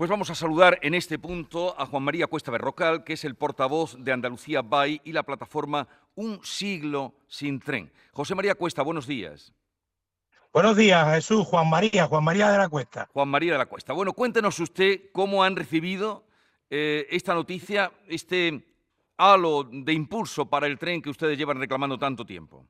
Pues 0.00 0.08
vamos 0.08 0.30
a 0.30 0.34
saludar 0.34 0.78
en 0.80 0.94
este 0.94 1.18
punto 1.18 1.78
a 1.78 1.84
Juan 1.84 2.02
María 2.02 2.26
Cuesta 2.26 2.50
Berrocal, 2.50 3.04
que 3.04 3.12
es 3.12 3.24
el 3.26 3.34
portavoz 3.34 4.02
de 4.02 4.12
Andalucía 4.12 4.62
Bay 4.62 4.98
y 5.04 5.12
la 5.12 5.24
plataforma 5.24 5.86
Un 6.14 6.40
siglo 6.42 7.12
sin 7.28 7.60
tren. 7.60 7.92
José 8.14 8.34
María 8.34 8.54
Cuesta, 8.54 8.80
buenos 8.80 9.06
días. 9.06 9.52
Buenos 10.54 10.78
días, 10.78 11.06
Jesús. 11.16 11.46
Juan 11.46 11.68
María, 11.68 12.06
Juan 12.06 12.24
María 12.24 12.50
de 12.50 12.56
la 12.56 12.70
Cuesta. 12.70 13.10
Juan 13.12 13.28
María 13.28 13.52
de 13.52 13.58
la 13.58 13.66
Cuesta. 13.66 13.92
Bueno, 13.92 14.14
cuéntenos 14.14 14.58
usted 14.58 15.10
cómo 15.12 15.44
han 15.44 15.54
recibido 15.54 16.24
eh, 16.70 17.06
esta 17.10 17.34
noticia, 17.34 17.92
este 18.08 18.64
halo 19.18 19.64
de 19.64 19.92
impulso 19.92 20.46
para 20.46 20.66
el 20.66 20.78
tren 20.78 21.02
que 21.02 21.10
ustedes 21.10 21.36
llevan 21.36 21.58
reclamando 21.58 21.98
tanto 21.98 22.24
tiempo. 22.24 22.64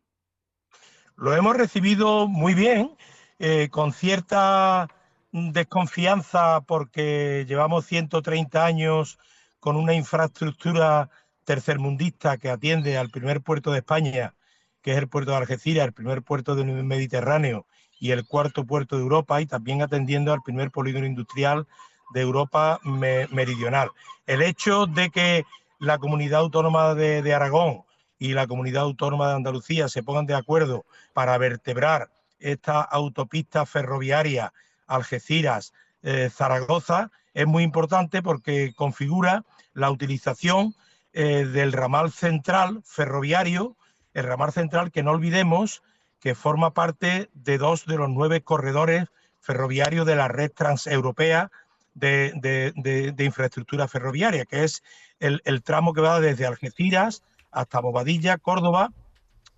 Lo 1.15 1.33
hemos 1.33 1.57
recibido 1.57 2.27
muy 2.27 2.55
bien, 2.55 2.97
eh, 3.39 3.69
con 3.71 3.93
cierta 3.93 4.89
desconfianza 5.33 6.61
porque 6.63 7.45
llevamos 7.49 7.87
130 7.87 8.65
años 8.65 9.19
con 9.61 9.77
una 9.77 9.95
infraestructura 9.95 11.11
tercermundista 11.45 12.39
que 12.39 12.51
atiende 12.51 12.97
al 12.99 13.11
primer 13.11 13.41
puerto 13.41 13.73
de 13.73 13.79
España, 13.79 14.35
que 14.83 14.93
es 14.93 14.99
el 14.99 15.09
puerto 15.09 15.33
de 15.33 15.39
Algeciras, 15.39 15.87
el 15.87 15.93
primer 15.93 16.23
puerto 16.23 16.55
del 16.55 16.67
Mediterráneo 16.85 17.67
y 17.99 18.13
el 18.13 18.27
cuarto 18.27 18.65
puerto 18.65 18.97
de 18.97 19.03
Europa, 19.03 19.41
y 19.41 19.47
también 19.47 19.83
atendiendo 19.83 20.33
al 20.33 20.43
primer 20.43 20.71
polígono 20.71 21.07
industrial 21.07 21.67
de 22.15 22.23
Europa 22.23 22.81
meridional. 22.83 23.91
El 24.27 24.43
hecho 24.43 24.87
de 24.87 25.11
que 25.11 25.45
la 25.79 25.99
comunidad 25.99 26.41
autónoma 26.41 26.95
de, 26.95 27.35
Aragón 27.35 27.83
y 28.19 28.33
la 28.33 28.47
comunidad 28.47 28.83
autónoma 28.83 29.29
de 29.29 29.35
Andalucía 29.35 29.89
se 29.89 30.03
pongan 30.03 30.27
de 30.27 30.35
acuerdo 30.35 30.85
para 31.13 31.37
vertebrar 31.39 32.11
esta 32.39 32.81
autopista 32.81 33.67
ferroviaria 33.67 34.53
Algeciras, 34.91 35.73
eh, 36.03 36.31
Zaragoza, 36.31 37.11
es 37.33 37.47
muy 37.47 37.63
importante 37.63 38.23
porque 38.23 38.73
configura 38.75 39.45
la 39.73 39.91
utilización 39.91 40.75
eh, 41.13 41.45
del 41.45 41.73
ramal 41.73 42.11
central 42.11 42.83
ferroviario, 42.85 43.77
el 44.15 44.25
ramal 44.25 44.53
central 44.53 44.91
que 44.91 45.03
no 45.03 45.13
olvidemos 45.13 45.83
que 46.21 46.35
forma 46.35 46.75
parte 46.75 47.31
de 47.33 47.59
dos 47.59 47.87
de 47.87 47.97
los 47.97 48.11
nueve 48.11 48.43
corredores 48.43 49.07
ferroviarios 49.39 50.07
de 50.07 50.17
la 50.17 50.29
red 50.29 50.51
transeuropea 50.51 51.51
de, 51.95 53.15
infraestructura 53.19 53.89
ferroviaria, 53.89 54.45
que 54.45 54.65
es 54.65 54.83
el, 55.19 55.41
el, 55.45 55.63
tramo 55.63 55.93
que 55.93 56.01
va 56.01 56.21
desde 56.21 56.47
Algeciras 56.47 57.23
hasta 57.51 57.81
Bobadilla, 57.81 58.39
Córdoba, 58.39 58.93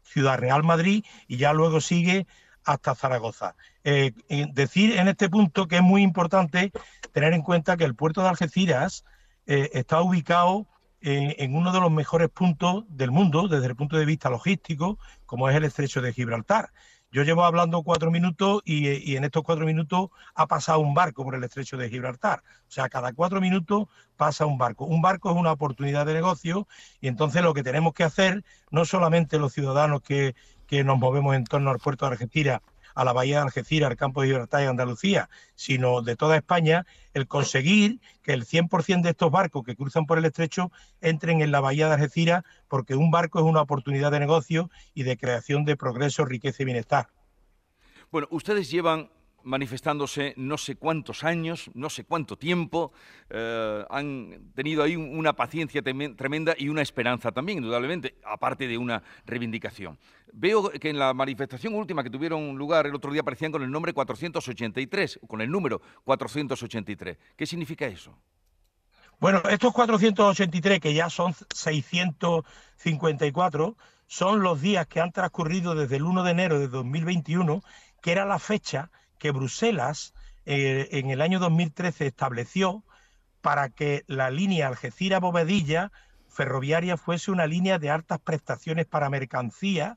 Ciudad 0.02 0.38
Real 0.38 0.62
Madrid 0.62 1.04
y 1.26 1.36
ya 1.38 1.52
luego 1.52 1.80
sigue 1.80 2.26
hasta 2.64 2.94
Zaragoza. 2.94 3.54
Eh, 3.84 4.12
decir 4.52 4.98
en 4.98 5.08
este 5.08 5.28
punto 5.28 5.68
que 5.68 5.76
es 5.76 5.82
muy 5.82 6.02
importante 6.02 6.72
tener 7.12 7.32
en 7.32 7.42
cuenta 7.42 7.76
que 7.76 7.84
el 7.84 7.94
puerto 7.94 8.22
de 8.22 8.28
Algeciras 8.28 9.04
eh, 9.46 9.70
está 9.72 10.00
ubicado 10.02 10.66
en 11.04 11.56
uno 11.56 11.72
de 11.72 11.80
los 11.80 11.90
mejores 11.90 12.28
puntos 12.28 12.84
del 12.88 13.10
mundo 13.10 13.48
desde 13.48 13.66
el 13.66 13.74
punto 13.74 13.96
de 13.96 14.04
vista 14.04 14.30
logístico, 14.30 15.00
como 15.26 15.50
es 15.50 15.56
el 15.56 15.64
estrecho 15.64 16.00
de 16.00 16.12
Gibraltar. 16.12 16.70
Yo 17.12 17.24
llevo 17.24 17.44
hablando 17.44 17.82
cuatro 17.82 18.10
minutos 18.10 18.62
y, 18.64 19.16
en 19.16 19.24
estos 19.24 19.42
cuatro 19.42 19.66
minutos 19.66 20.08
ha 20.34 20.46
pasado 20.46 20.78
un 20.78 20.94
barco 20.94 21.22
por 21.24 21.34
el 21.34 21.44
estrecho 21.44 21.76
de 21.76 21.90
Gibraltar. 21.90 22.42
O 22.66 22.70
sea, 22.70 22.88
cada 22.88 23.12
cuatro 23.12 23.38
minutos 23.38 23.84
pasa 24.16 24.46
un 24.46 24.56
barco. 24.56 24.86
Un 24.86 25.02
barco 25.02 25.30
es 25.30 25.36
una 25.36 25.52
oportunidad 25.52 26.06
de 26.06 26.14
negocio 26.14 26.66
y 27.02 27.08
entonces 27.08 27.42
lo 27.42 27.52
que 27.52 27.62
tenemos 27.62 27.92
que 27.92 28.04
hacer, 28.04 28.44
no 28.70 28.86
solamente 28.86 29.38
los 29.38 29.52
ciudadanos 29.52 30.00
que, 30.00 30.34
que 30.66 30.84
nos 30.84 30.98
movemos 30.98 31.34
en 31.34 31.44
torno 31.44 31.70
al 31.70 31.78
puerto 31.78 32.06
de 32.06 32.12
Argentina, 32.12 32.62
a 32.94 33.04
la 33.04 33.12
bahía 33.12 33.36
de 33.36 33.42
Algeciras, 33.42 33.90
al 33.90 33.96
campo 33.96 34.22
de 34.22 34.28
Gibraltar 34.28 34.62
y 34.62 34.66
Andalucía, 34.66 35.30
sino 35.54 36.02
de 36.02 36.16
toda 36.16 36.36
España, 36.36 36.86
el 37.14 37.26
conseguir 37.26 38.00
que 38.22 38.32
el 38.32 38.44
100% 38.44 39.02
de 39.02 39.10
estos 39.10 39.30
barcos 39.30 39.64
que 39.64 39.76
cruzan 39.76 40.06
por 40.06 40.18
el 40.18 40.24
estrecho 40.24 40.70
entren 41.00 41.40
en 41.40 41.52
la 41.52 41.60
bahía 41.60 41.88
de 41.88 41.94
Algeciras, 41.94 42.44
porque 42.68 42.94
un 42.94 43.10
barco 43.10 43.38
es 43.38 43.44
una 43.44 43.62
oportunidad 43.62 44.10
de 44.10 44.20
negocio 44.20 44.70
y 44.94 45.04
de 45.04 45.16
creación 45.16 45.64
de 45.64 45.76
progreso, 45.76 46.24
riqueza 46.24 46.62
y 46.62 46.66
bienestar. 46.66 47.08
Bueno, 48.10 48.28
ustedes 48.30 48.70
llevan 48.70 49.10
manifestándose 49.44 50.34
no 50.36 50.58
sé 50.58 50.76
cuántos 50.76 51.24
años, 51.24 51.70
no 51.74 51.90
sé 51.90 52.04
cuánto 52.04 52.36
tiempo, 52.36 52.92
eh, 53.30 53.84
han 53.90 54.52
tenido 54.54 54.82
ahí 54.82 54.96
una 54.96 55.34
paciencia 55.34 55.82
tremenda 55.82 56.54
y 56.56 56.68
una 56.68 56.82
esperanza 56.82 57.32
también, 57.32 57.58
indudablemente, 57.58 58.16
aparte 58.24 58.66
de 58.66 58.78
una 58.78 59.02
reivindicación. 59.26 59.98
Veo 60.32 60.70
que 60.70 60.90
en 60.90 60.98
la 60.98 61.12
manifestación 61.14 61.74
última 61.74 62.02
que 62.02 62.10
tuvieron 62.10 62.56
lugar 62.56 62.86
el 62.86 62.94
otro 62.94 63.12
día 63.12 63.22
aparecían 63.22 63.52
con 63.52 63.62
el 63.62 63.70
nombre 63.70 63.92
483, 63.92 65.20
con 65.26 65.40
el 65.40 65.50
número 65.50 65.80
483. 66.04 67.18
¿Qué 67.36 67.46
significa 67.46 67.86
eso? 67.86 68.16
Bueno, 69.22 69.40
estos 69.48 69.72
483, 69.72 70.80
que 70.80 70.92
ya 70.94 71.08
son 71.08 71.32
654, 71.54 73.76
son 74.08 74.42
los 74.42 74.60
días 74.60 74.88
que 74.88 75.00
han 75.00 75.12
transcurrido 75.12 75.76
desde 75.76 75.96
el 75.96 76.02
1 76.02 76.24
de 76.24 76.30
enero 76.32 76.58
de 76.58 76.66
2021, 76.66 77.62
que 78.00 78.10
era 78.10 78.24
la 78.24 78.40
fecha 78.40 78.90
que 79.22 79.30
Bruselas 79.30 80.14
eh, 80.46 80.88
en 80.90 81.10
el 81.10 81.20
año 81.20 81.38
2013 81.38 82.08
estableció 82.08 82.82
para 83.40 83.68
que 83.68 84.02
la 84.08 84.32
línea 84.32 84.66
Algeciras-Bovedilla 84.66 85.92
ferroviaria 86.28 86.96
fuese 86.96 87.30
una 87.30 87.46
línea 87.46 87.78
de 87.78 87.88
altas 87.88 88.18
prestaciones 88.18 88.84
para 88.86 89.10
mercancía 89.10 89.96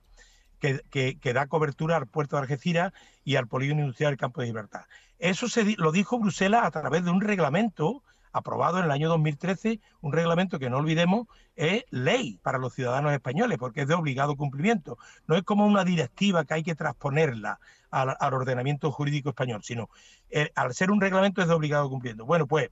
que, 0.60 0.84
que, 1.20 1.34
da 1.34 1.48
cobertura 1.48 1.98
al 1.98 2.06
puerto 2.06 2.36
de 2.36 2.44
Algeciras 2.44 2.94
y 3.24 3.36
al 3.36 3.48
polígono 3.48 3.82
industrial 3.82 4.12
del 4.12 4.20
Campo 4.20 4.42
de 4.42 4.48
Libertad. 4.48 4.86
Eso 5.18 5.50
se, 5.50 5.76
lo 5.78 5.92
dijo 5.92 6.20
Bruselas 6.20 6.64
a 6.64 6.70
través 6.70 7.04
de 7.04 7.10
un 7.10 7.22
reglamento 7.22 8.04
aprobado 8.36 8.80
en 8.80 8.86
el 8.86 8.92
año 8.92 9.08
2013, 9.10 9.80
un 10.02 10.12
reglamento 10.12 10.60
que 10.60 10.70
no 10.70 10.78
olvidemos 10.78 11.28
es 11.56 11.86
ley 11.90 12.38
para 12.44 12.58
los 12.58 12.74
ciudadanos 12.74 13.14
españoles, 13.14 13.58
porque 13.58 13.82
es 13.82 13.88
de 13.88 13.94
obligado 13.94 14.36
cumplimiento. 14.36 14.98
No 15.28 15.36
es 15.36 15.44
como 15.44 15.66
una 15.66 15.86
directiva 15.86 16.44
que 16.44 16.56
hay 16.56 16.64
que 16.64 16.76
transponerla 16.76 17.60
al, 17.92 18.34
ordenamiento 18.34 18.92
jurídico 18.92 19.30
español, 19.30 19.62
sino 19.64 19.90
eh, 20.30 20.52
al 20.56 20.74
ser 20.74 20.92
un 20.92 21.00
reglamento 21.00 21.42
es 21.42 21.48
de 21.48 21.54
obligado 21.54 21.90
cumplimiento. 21.90 22.26
Bueno, 22.26 22.46
pues 22.46 22.70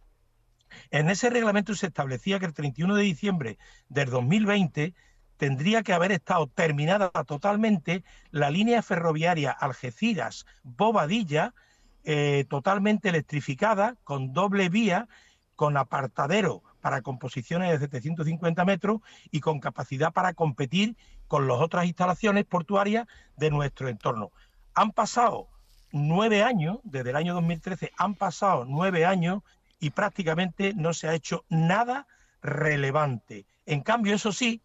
en 0.92 1.10
ese 1.10 1.30
reglamento 1.30 1.74
se 1.76 1.88
establecía 1.88 2.40
que 2.40 2.46
el 2.46 2.54
31 2.54 2.96
de 2.96 3.04
diciembre 3.04 3.58
del 3.88 4.10
2020 4.10 4.94
tendría 5.38 5.82
que 5.82 5.94
haber 5.94 6.12
estado 6.12 6.48
terminada 6.48 7.10
totalmente 7.26 8.04
la 8.32 8.50
línea 8.50 8.82
ferroviaria 8.82 9.52
Algeciras-Bobadilla, 9.52 11.54
eh, 12.04 12.46
totalmente 12.50 13.10
electrificada, 13.10 13.96
con 14.04 14.34
doble 14.34 14.68
vía 14.68 15.08
con 15.56 15.78
apartadero 15.78 16.64
para 16.82 17.02
composiciones 17.02 17.72
de 17.72 17.80
750 17.80 18.66
metros 18.66 19.02
y 19.32 19.40
con 19.40 19.60
capacidad 19.60 20.12
para 20.12 20.34
competir 20.34 20.96
con 21.28 21.48
las 21.48 21.60
otras 21.60 21.86
instalaciones 21.86 22.46
portuarias 22.46 23.08
de 23.38 23.50
nuestro 23.50 23.88
entorno. 23.88 24.32
Han 24.74 24.92
pasado 24.92 25.48
nueve 25.92 26.44
años, 26.44 26.80
desde 26.84 27.12
el 27.12 27.16
año 27.16 27.34
2013 27.36 27.92
han 27.98 28.16
pasado 28.16 28.66
nueve 28.66 29.06
años 29.06 29.44
y 29.80 29.92
prácticamente 29.92 30.74
no 30.76 30.94
se 30.94 31.08
ha 31.08 31.14
hecho 31.14 31.46
nada 31.50 32.08
relevante. 32.42 33.46
En 33.66 33.82
cambio, 33.82 34.16
eso 34.16 34.32
sí, 34.32 34.62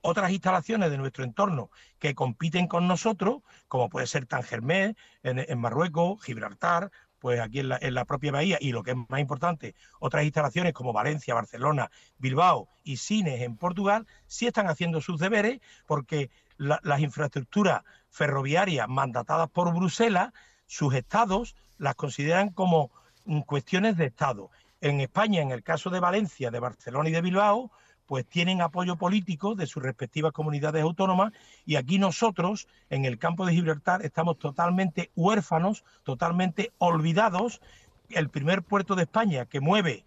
otras 0.00 0.30
instalaciones 0.30 0.90
de 0.90 0.98
nuestro 0.98 1.24
entorno 1.24 1.70
que 1.98 2.14
compiten 2.14 2.68
con 2.68 2.86
nosotros, 2.86 3.42
como 3.66 3.88
puede 3.88 4.06
ser 4.06 4.26
Tangermé 4.26 4.96
en, 5.22 5.38
en 5.38 5.58
Marruecos, 5.58 6.22
Gibraltar, 6.22 6.90
pues 7.18 7.40
aquí 7.40 7.60
en 7.60 7.94
la, 7.94 8.04
propia 8.04 8.32
bahía 8.32 8.58
y 8.60 8.72
lo 8.72 8.82
que 8.82 8.92
es 8.92 8.96
más 9.08 9.20
importante, 9.20 9.74
otras 10.00 10.24
instalaciones 10.24 10.72
como 10.72 10.92
Valencia, 10.92 11.34
Barcelona, 11.34 11.90
Bilbao 12.18 12.68
y 12.84 12.96
Cines 12.96 13.42
en 13.42 13.56
Portugal 13.56 14.06
sí 14.26 14.46
están 14.46 14.68
haciendo 14.68 15.00
sus 15.00 15.18
deberes 15.18 15.60
porque 15.86 16.30
las 16.58 17.00
infraestructuras 17.00 17.82
ferroviarias 18.10 18.88
mandatadas 18.88 19.48
por 19.48 19.72
Bruselas, 19.72 20.32
sus 20.66 20.94
estados 20.94 21.54
las 21.78 21.94
consideran 21.94 22.50
como 22.50 22.90
mm, 23.24 23.40
cuestiones 23.40 23.96
de 23.96 24.06
Estado. 24.06 24.50
En 24.80 25.00
España, 25.00 25.40
en 25.40 25.50
el 25.50 25.62
caso 25.62 25.90
de 25.90 26.00
Valencia, 26.00 26.50
de 26.50 26.60
Barcelona 26.60 27.08
y 27.08 27.12
de 27.12 27.20
Bilbao, 27.20 27.70
pues 28.08 28.26
tienen 28.26 28.62
apoyo 28.62 28.96
político 28.96 29.54
de 29.54 29.66
sus 29.66 29.82
respectivas 29.82 30.32
comunidades 30.32 30.82
autónomas 30.82 31.34
y 31.66 31.76
aquí 31.76 31.98
nosotros 31.98 32.66
en 32.88 33.04
el 33.04 33.18
campo 33.18 33.44
de 33.44 33.52
Gibraltar 33.52 34.02
estamos 34.02 34.38
totalmente 34.38 35.10
huérfanos, 35.14 35.84
totalmente 36.04 36.72
olvidados. 36.78 37.60
El 38.08 38.30
primer 38.30 38.62
puerto 38.62 38.94
de 38.94 39.02
España 39.02 39.44
que 39.44 39.60
mueve 39.60 40.06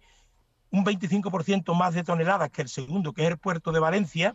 un 0.72 0.84
25% 0.84 1.74
más 1.76 1.94
de 1.94 2.02
toneladas 2.02 2.50
que 2.50 2.62
el 2.62 2.68
segundo, 2.68 3.12
que 3.12 3.22
es 3.22 3.28
el 3.28 3.38
puerto 3.38 3.70
de 3.70 3.78
Valencia, 3.78 4.34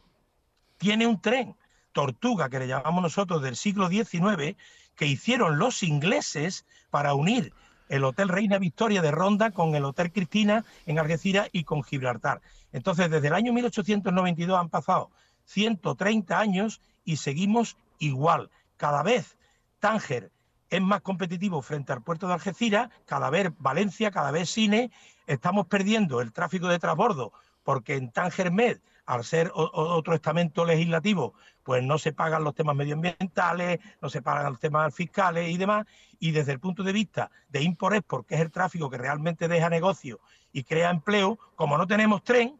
tiene 0.78 1.06
un 1.06 1.20
tren, 1.20 1.54
Tortuga, 1.92 2.48
que 2.48 2.60
le 2.60 2.68
llamamos 2.68 3.04
nosotros 3.04 3.42
del 3.42 3.58
siglo 3.58 3.90
XIX, 3.90 4.56
que 4.96 5.08
hicieron 5.08 5.60
los 5.60 5.84
ingleses 5.84 6.66
para 6.90 7.16
unir 7.16 7.52
el 7.90 8.04
Hotel 8.04 8.30
Reina 8.30 8.58
Victoria 8.58 9.02
de 9.02 9.12
Ronda 9.12 9.52
con 9.52 9.76
el 9.76 9.86
Hotel 9.86 10.12
Cristina 10.12 10.66
en 10.86 11.00
Algeciras 11.00 11.50
y 11.52 11.64
con 11.64 11.84
Gibraltar. 11.84 12.42
Entonces, 12.72 13.10
desde 13.10 13.28
el 13.28 13.34
año 13.34 13.54
1892 13.54 14.60
han 14.60 14.70
pasado 14.70 15.10
130 15.46 16.40
años 16.40 16.82
y 17.06 17.18
seguimos 17.18 17.78
igual. 18.00 18.50
Cada 18.78 19.04
vez 19.04 19.38
Tánger 19.80 20.32
es 20.70 20.82
más 20.82 21.02
competitivo 21.02 21.62
frente 21.62 21.94
al 21.94 22.02
puerto 22.02 22.28
de 22.28 22.34
Algeciras, 22.34 22.90
cada 23.06 23.30
vez 23.30 23.52
Valencia, 23.60 24.12
cada 24.12 24.32
vez 24.32 24.50
Cine, 24.50 24.92
estamos 25.26 25.68
perdiendo 25.68 26.22
el 26.22 26.34
tráfico 26.34 26.68
de 26.68 26.80
transbordo, 26.80 27.32
porque 27.64 27.96
en 27.96 28.12
Tangermed, 28.12 28.80
al 29.08 29.24
ser 29.24 29.52
otro 29.54 30.14
estamento 30.14 30.66
legislativo, 30.66 31.34
pues 31.64 31.82
no 31.82 31.98
se 31.98 32.12
pagan 32.12 32.44
los 32.44 32.54
temas 32.54 32.76
medioambientales, 32.76 33.80
no 34.02 34.10
se 34.10 34.22
pagan 34.22 34.52
los 34.52 34.60
temas 34.60 34.94
fiscales 34.94 35.50
y 35.50 35.58
demás, 35.58 35.88
y 36.20 36.32
desde 36.32 36.52
el 36.52 36.60
punto 36.60 36.84
de 36.84 36.92
vista 36.92 37.32
de 37.48 37.62
import-export, 37.64 38.28
que 38.28 38.36
es 38.36 38.42
el 38.42 38.52
tráfico 38.52 38.90
que 38.90 38.98
realmente 38.98 39.48
deja 39.48 39.70
negocio 39.70 40.20
y 40.52 40.64
crea 40.64 40.90
empleo, 40.90 41.40
como 41.56 41.78
no 41.78 41.88
tenemos 41.88 42.22
tren, 42.24 42.60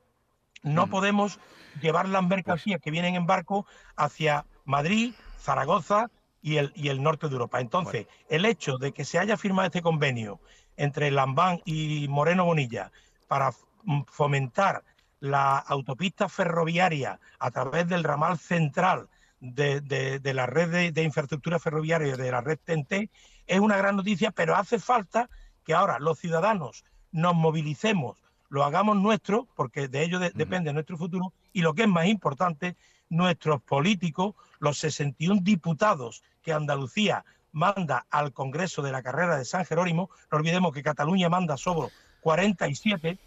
no 0.64 0.88
mm. 0.88 0.90
podemos 0.90 1.40
llevar 1.82 2.08
las 2.08 2.26
mercancías 2.26 2.80
que 2.82 2.92
vienen 2.92 3.16
en 3.16 3.28
barco 3.28 3.66
hacia 3.98 4.46
Madrid, 4.64 5.14
Zaragoza 5.42 6.10
y 6.42 6.58
el, 6.58 6.72
y 6.76 6.88
el 6.88 7.04
norte 7.04 7.28
de 7.28 7.34
Europa. 7.34 7.60
Entonces, 7.60 8.08
el 8.30 8.46
hecho 8.46 8.78
de 8.78 8.94
que 8.94 9.04
se 9.04 9.20
haya 9.20 9.36
firmado 9.36 9.66
este 9.66 9.82
convenio 9.82 10.40
entre 10.78 11.12
Lambán 11.12 11.62
y 11.66 12.08
Moreno 12.08 12.46
Bonilla 12.46 12.92
para 13.28 13.52
fomentar 14.08 14.84
la 15.20 15.58
autopista 15.58 16.30
ferroviaria 16.30 17.20
a 17.40 17.52
través 17.52 17.88
del 17.88 18.04
ramal 18.04 18.38
central 18.38 19.10
de, 19.40 20.20
la 20.34 20.46
red 20.46 20.94
de, 20.94 21.04
infraestructura 21.04 21.60
ferroviaria 21.60 22.18
de 22.18 22.32
la 22.32 22.42
red 22.42 22.60
TNT 22.64 23.10
es 23.46 23.60
una 23.60 23.78
gran 23.78 23.96
noticia, 23.96 24.32
pero 24.32 24.56
hace 24.56 24.80
falta 24.80 25.30
que 25.66 25.74
ahora 25.74 26.00
los 26.00 26.20
ciudadanos 26.20 26.84
nos 27.12 27.36
movilicemos, 27.36 28.18
lo 28.50 28.64
hagamos 28.64 28.98
nuestro, 28.98 29.48
porque 29.56 29.88
de 29.88 30.04
ello 30.04 30.20
depende 30.20 30.74
nuestro 30.74 30.98
futuro, 30.98 31.34
y 31.54 31.62
lo 31.62 31.74
que 31.74 31.84
es 31.84 31.88
más 31.88 32.08
importante, 32.08 32.76
nuestros 33.10 33.62
políticos, 33.62 34.36
los 34.60 34.78
61 34.80 35.42
diputados 35.42 36.24
que 36.42 36.54
Andalucía 36.54 37.26
manda 37.52 38.06
al 38.10 38.34
Congreso 38.34 38.82
de 38.82 38.92
la 38.92 39.02
carrera 39.02 39.38
de 39.38 39.46
San 39.46 39.66
Jerónimo, 39.66 40.10
no 40.32 40.38
olvidemos 40.38 40.74
que 40.74 40.84
Cataluña 40.84 41.30
manda 41.30 41.58
solo 41.58 41.90
47, 42.22 43.18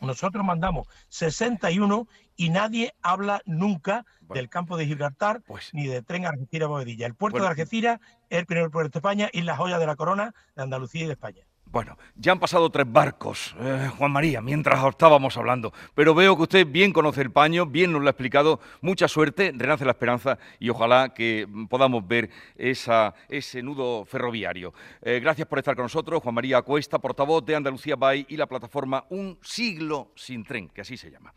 nosotros 0.00 0.44
mandamos 0.44 0.88
61 1.08 2.06
y 2.36 2.50
nadie 2.50 2.94
habla 3.02 3.42
nunca 3.46 4.06
del 4.20 4.48
campo 4.48 4.76
de 4.76 4.86
Gibraltar 4.86 5.42
pues 5.46 5.74
ni 5.74 5.86
de 5.86 6.02
tren 6.02 6.26
Algeciras-Bovedilla. 6.26 7.06
El 7.06 7.14
puerto 7.14 7.40
de 7.42 7.48
Algeciras 7.48 8.00
es 8.30 8.38
el 8.38 8.46
primer 8.46 8.70
puerto 8.70 8.92
de 8.92 8.98
España 8.98 9.28
y 9.32 9.42
la 9.42 9.56
joya 9.56 9.78
de 9.78 9.86
la 9.86 9.96
corona 9.96 10.34
de 10.54 10.62
Andalucía 10.62 11.04
y 11.04 11.06
de 11.06 11.12
España. 11.12 11.47
Bueno, 11.70 11.98
ya 12.16 12.32
han 12.32 12.38
pasado 12.38 12.70
tres 12.70 12.90
barcos, 12.90 13.54
eh, 13.60 13.90
Juan 13.98 14.10
María, 14.10 14.40
mientras 14.40 14.82
estábamos 14.86 15.36
hablando, 15.36 15.70
pero 15.94 16.14
veo 16.14 16.34
que 16.34 16.44
usted 16.44 16.66
bien 16.66 16.94
conoce 16.94 17.20
el 17.20 17.30
paño, 17.30 17.66
bien 17.66 17.92
nos 17.92 18.00
lo 18.00 18.06
ha 18.06 18.10
explicado, 18.10 18.58
mucha 18.80 19.06
suerte, 19.06 19.52
renace 19.54 19.84
la 19.84 19.90
esperanza 19.90 20.38
y 20.58 20.70
ojalá 20.70 21.12
que 21.12 21.46
podamos 21.68 22.08
ver 22.08 22.30
ese 22.56 23.62
nudo 23.62 24.06
ferroviario. 24.06 24.72
Eh, 25.02 25.20
gracias 25.20 25.46
por 25.46 25.58
estar 25.58 25.76
con 25.76 25.84
nosotros, 25.84 26.22
Juan 26.22 26.36
María 26.36 26.62
Cuesta, 26.62 26.98
portavoz 26.98 27.44
de 27.44 27.56
Andalucía 27.56 27.96
Bay 27.96 28.24
y 28.30 28.38
la 28.38 28.46
plataforma 28.46 29.04
Un 29.10 29.38
siglo 29.42 30.12
sin 30.14 30.44
tren, 30.44 30.70
que 30.70 30.80
así 30.80 30.96
se 30.96 31.10
llama. 31.10 31.34